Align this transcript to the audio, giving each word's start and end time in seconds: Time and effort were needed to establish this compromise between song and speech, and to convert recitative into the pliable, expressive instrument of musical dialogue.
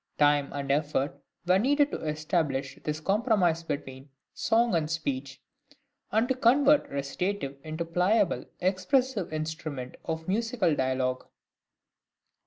Time 0.17 0.51
and 0.51 0.71
effort 0.71 1.21
were 1.45 1.59
needed 1.59 1.91
to 1.91 2.01
establish 2.03 2.79
this 2.83 2.99
compromise 2.99 3.61
between 3.61 4.09
song 4.33 4.73
and 4.73 4.89
speech, 4.89 5.39
and 6.11 6.27
to 6.27 6.33
convert 6.33 6.89
recitative 6.89 7.59
into 7.63 7.83
the 7.83 7.91
pliable, 7.91 8.45
expressive 8.61 9.31
instrument 9.31 9.97
of 10.05 10.27
musical 10.27 10.75
dialogue. 10.75 11.27